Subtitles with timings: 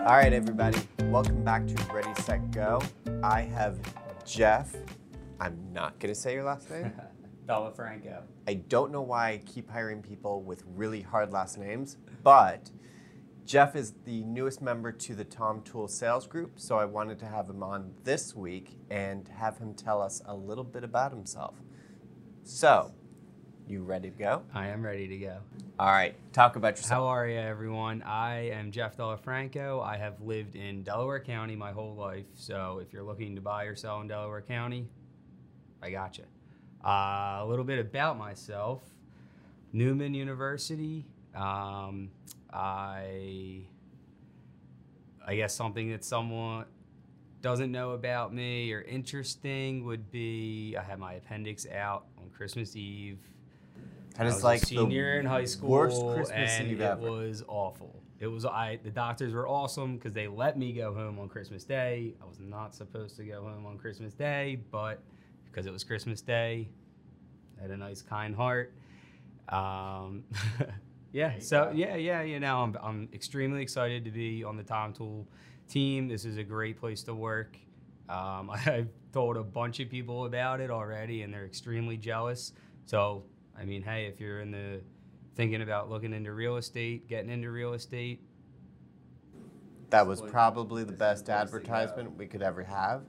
[0.00, 0.78] All right, everybody,
[1.10, 2.80] welcome back to Ready, Set, Go.
[3.22, 3.78] I have
[4.24, 4.74] Jeff.
[5.38, 6.90] I'm not going to say your last name.
[7.46, 8.22] Dalla Franco.
[8.48, 12.70] I don't know why I keep hiring people with really hard last names, but
[13.44, 17.26] Jeff is the newest member to the Tom Tool sales group, so I wanted to
[17.26, 21.56] have him on this week and have him tell us a little bit about himself.
[22.42, 22.94] So,
[23.70, 24.42] you ready to go?
[24.52, 25.36] I am ready to go.
[25.78, 27.02] All right, talk about yourself.
[27.02, 28.02] How are you, everyone?
[28.02, 29.80] I am Jeff Dalla Franco.
[29.80, 32.26] I have lived in Delaware County my whole life.
[32.34, 34.88] So if you're looking to buy or sell in Delaware County,
[35.80, 36.24] I got you.
[36.84, 38.82] Uh, a little bit about myself
[39.72, 41.06] Neumann University.
[41.36, 42.10] Um,
[42.52, 43.60] I,
[45.24, 46.64] I guess something that someone
[47.40, 52.74] doesn't know about me or interesting would be I had my appendix out on Christmas
[52.74, 53.18] Eve.
[54.16, 56.84] That I was like a senior the in high school, worst Christmas and Eve it
[56.84, 57.10] ever.
[57.10, 58.02] was awful.
[58.18, 58.78] It was I.
[58.82, 62.14] The doctors were awesome because they let me go home on Christmas Day.
[62.20, 65.02] I was not supposed to go home on Christmas Day, but
[65.46, 66.68] because it was Christmas Day,
[67.58, 68.74] I had a nice, kind heart.
[69.48, 70.24] Um,
[71.12, 71.38] yeah.
[71.38, 72.22] So yeah, yeah.
[72.22, 75.26] You know, I'm I'm extremely excited to be on the Tom Tool
[75.68, 76.08] team.
[76.08, 77.56] This is a great place to work.
[78.08, 82.52] Um, I've told a bunch of people about it already, and they're extremely jealous.
[82.86, 83.24] So,
[83.60, 84.82] I mean, hey, if you're in the
[85.36, 88.22] thinking about looking into real estate, getting into real estate,
[89.90, 91.74] That was probably the best the place to go.
[91.74, 93.02] advertisement we could ever have.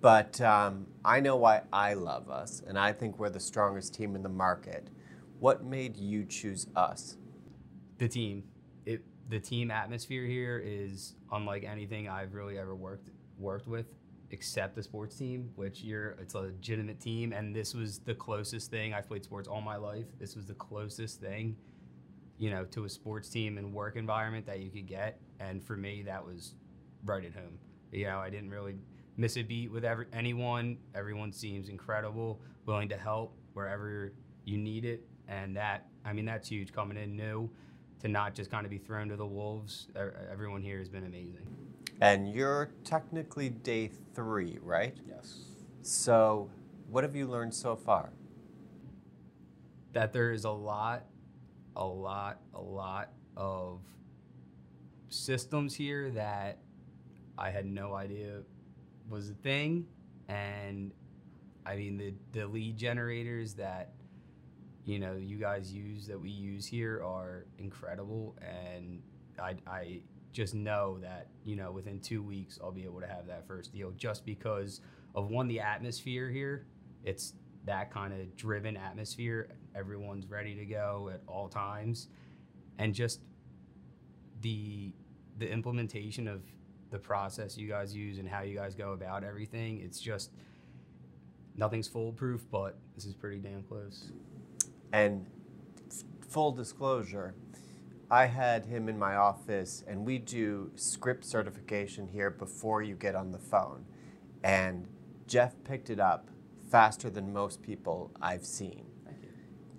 [0.00, 4.16] But um, I know why I love us, and I think we're the strongest team
[4.16, 4.88] in the market.
[5.40, 7.16] What made you choose us?
[7.98, 8.44] the team,
[8.86, 13.86] it the team atmosphere here is unlike anything I've really ever worked worked with,
[14.30, 18.70] except the sports team, which you're it's a legitimate team, and this was the closest
[18.70, 20.06] thing I've played sports all my life.
[20.18, 21.56] This was the closest thing,
[22.38, 25.76] you know, to a sports team and work environment that you could get, and for
[25.76, 26.54] me that was
[27.04, 27.58] right at home.
[27.92, 28.76] You know, I didn't really
[29.16, 30.78] miss a beat with every, anyone.
[30.94, 34.12] Everyone seems incredible, willing to help wherever
[34.44, 37.50] you need it, and that I mean that's huge coming in new
[38.00, 39.88] to not just kind of be thrown to the wolves.
[40.30, 41.69] Everyone here has been amazing.
[42.00, 44.96] And you're technically day three, right?
[45.06, 45.40] Yes.
[45.82, 46.50] So,
[46.88, 48.10] what have you learned so far?
[49.92, 51.04] That there is a lot,
[51.76, 53.80] a lot, a lot of
[55.10, 56.58] systems here that
[57.36, 58.42] I had no idea
[59.08, 59.86] was a thing,
[60.28, 60.92] and
[61.66, 63.92] I mean the the lead generators that
[64.84, 69.02] you know you guys use that we use here are incredible, and
[69.38, 70.00] I I
[70.32, 73.72] just know that you know within two weeks I'll be able to have that first
[73.72, 74.80] deal just because
[75.14, 76.66] of one the atmosphere here.
[77.04, 79.48] It's that kind of driven atmosphere.
[79.74, 82.08] Everyone's ready to go at all times,
[82.78, 83.20] and just
[84.40, 84.92] the
[85.38, 86.42] the implementation of
[86.90, 89.80] the process you guys use and how you guys go about everything.
[89.80, 90.32] It's just
[91.56, 94.10] nothing's foolproof, but this is pretty damn close.
[94.92, 95.26] And
[96.28, 97.34] full disclosure,
[98.10, 103.14] I had him in my office, and we do script certification here before you get
[103.14, 103.84] on the phone.
[104.42, 104.88] And
[105.28, 106.28] Jeff picked it up
[106.70, 108.86] faster than most people I've seen.
[109.04, 109.28] Thank you.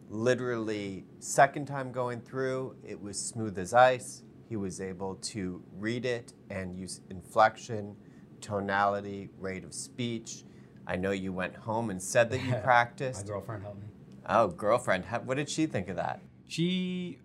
[0.10, 4.24] Literally, second time going through, it was smooth as ice.
[4.48, 7.98] He was able to read it and use inflection,
[8.40, 10.44] tonality, rate of speech.
[10.88, 13.26] I know you went home and said that you practiced.
[13.26, 13.88] My girlfriend helped me.
[14.30, 16.22] Oh, girlfriend, what did she think of that?
[16.48, 17.20] She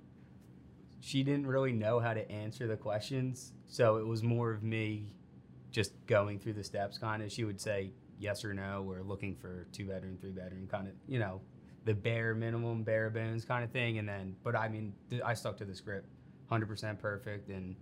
[1.01, 5.07] she didn't really know how to answer the questions, so it was more of me
[5.71, 7.31] just going through the steps kind of.
[7.31, 10.95] She would say yes or no, we're looking for two bedroom, three bedroom kind of,
[11.06, 11.41] you know,
[11.85, 14.93] the bare minimum, bare bones kind of thing and then but I mean,
[15.25, 16.09] I stuck to the script.
[16.51, 17.75] 100% perfect and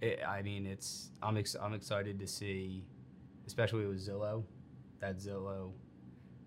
[0.00, 2.84] it, I mean, it's I'm ex- I'm excited to see
[3.46, 4.44] especially with Zillow.
[5.00, 5.72] That Zillow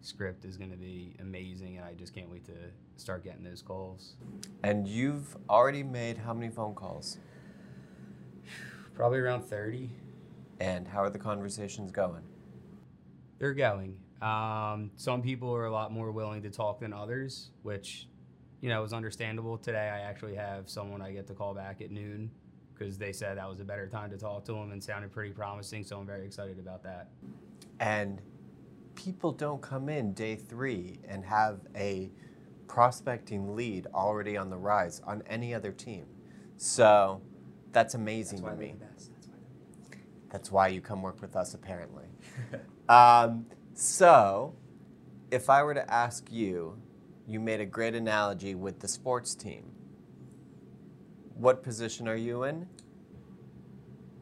[0.01, 2.53] script is going to be amazing, and I just can't wait to
[2.97, 4.15] start getting those calls.
[4.63, 7.17] And you've already made how many phone calls?
[8.93, 9.89] Probably around 30.
[10.59, 12.23] And how are the conversations going?
[13.39, 13.97] They're going.
[14.21, 18.07] Um, some people are a lot more willing to talk than others, which,
[18.61, 19.57] you know, is understandable.
[19.57, 22.31] Today, I actually have someone I get to call back at noon
[22.73, 25.31] because they said that was a better time to talk to them and sounded pretty
[25.31, 25.83] promising.
[25.83, 27.09] So I'm very excited about that.
[27.79, 28.21] And
[28.95, 32.09] people don't come in day three and have a
[32.67, 36.05] prospecting lead already on the rise on any other team.
[36.57, 37.21] So
[37.71, 38.75] that's amazing to me.
[40.29, 42.05] That's why you come work with us, apparently.
[42.89, 44.55] um, so,
[45.31, 46.77] if I were to ask you,
[47.27, 49.71] you made a great analogy with the sports team.
[51.35, 52.67] What position are you in?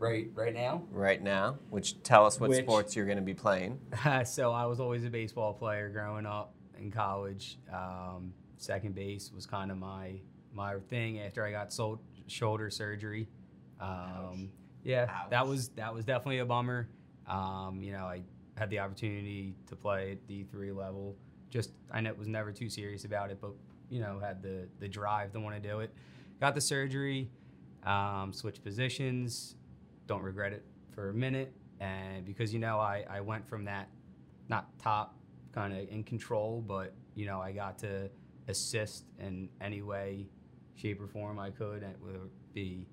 [0.04, 0.84] Right right now.
[0.92, 3.80] right now, which tell us what Which- sports you're going to be playing.
[4.26, 7.58] so I was always a baseball player growing up in college.
[7.74, 10.20] Um, second base was kind of my
[10.54, 13.28] my thing after I got sol- shoulder surgery.
[13.80, 14.50] Um,
[14.84, 16.90] yeah, that was that was definitely a bummer.
[17.28, 18.22] Um, you know, I
[18.58, 21.16] had the opportunity to play at D three level.
[21.50, 23.52] Just I know was never too serious about it, but
[23.90, 25.94] you know had the the drive to want to do it.
[26.40, 27.30] Got the surgery,
[27.86, 29.56] um, switched positions.
[30.08, 33.90] Don't regret it for a minute, and because you know I I went from that
[34.50, 35.18] not top
[35.54, 38.10] kind of in control, but you know I got to
[38.48, 40.28] assist in any way,
[40.76, 42.88] shape or form I could, and it would be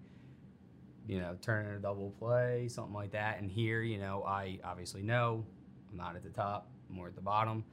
[1.07, 3.41] you know, turning a double play, something like that.
[3.41, 5.45] And here, you know, I obviously know
[5.91, 7.65] I'm not at the top, I'm more at the bottom.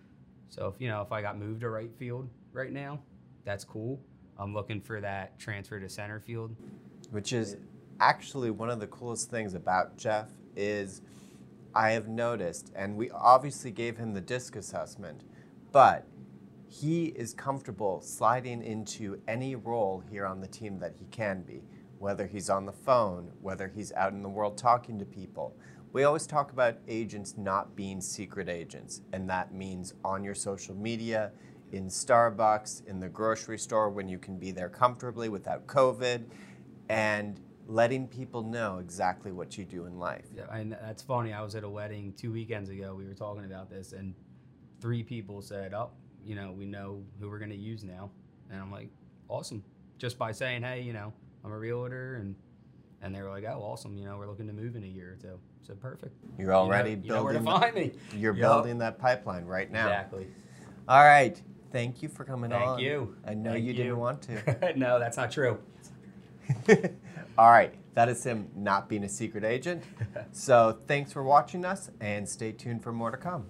[0.50, 3.00] So if you know, if I got moved to right field right now,
[3.46, 4.00] that's cool.
[4.40, 6.56] I'm looking for that transfer to center field.
[7.12, 7.58] which is
[8.00, 11.02] actually one of the coolest things about Jeff is
[11.76, 15.22] I have noticed, and we obviously gave him the disc assessment,
[15.72, 16.06] but
[16.68, 21.62] he is comfortable sliding into any role here on the team that he can be,
[22.00, 25.56] whether he's on the phone, whether he's out in the world talking to people.
[25.94, 30.76] We always talk about agents not being secret agents, and that means on your social
[30.76, 31.32] media,
[31.72, 36.26] in Starbucks, in the grocery store when you can be there comfortably without COVID,
[36.90, 40.26] and letting people know exactly what you do in life.
[40.36, 41.34] Yeah, and that's funny.
[41.34, 42.96] I was at a wedding two weekends ago.
[42.96, 44.16] We were talking about this, and
[44.82, 45.92] three people said, "Oh,
[46.26, 48.10] you know, we know who we're going to use now."
[48.50, 48.90] And I'm like,
[49.28, 49.64] "Awesome!"
[49.98, 52.36] Just by saying, "Hey, you know, I'm a realtor," and
[53.02, 53.98] and they were like, "Oh, awesome!
[53.98, 55.40] You know, we're looking to move in a year or two.
[55.62, 56.16] So perfect.
[56.40, 57.62] You're already you know, you know where to building.
[57.62, 57.92] find me.
[58.16, 58.64] You're Yup.
[58.64, 59.88] building that pipeline right now.
[59.88, 60.28] Exactly.
[60.88, 61.42] All right.
[61.74, 62.78] Thank you for coming Thank on.
[62.78, 63.16] Thank you.
[63.28, 63.74] I know you, you.
[63.74, 64.74] didn't want to.
[64.78, 65.60] no, that's not true.
[67.38, 67.74] All right.
[67.94, 69.84] That is him not being a secret agent.
[70.32, 73.48] so thanks for watching us and stay tuned for more to come.